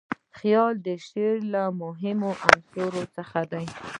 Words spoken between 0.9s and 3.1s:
شعر له مهمو عنصرو